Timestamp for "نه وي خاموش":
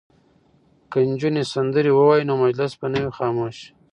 2.93-3.57